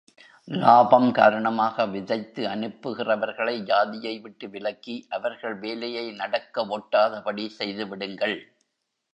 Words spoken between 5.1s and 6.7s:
அவர்கள் வேலையை நடக்க